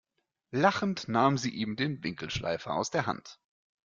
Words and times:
Lachend 0.49 1.09
nahm 1.09 1.37
sie 1.37 1.51
ihm 1.51 1.75
den 1.75 2.03
Winkelschleifer 2.03 2.73
aus 2.73 2.89
der 2.89 3.05
Hand. 3.05 3.39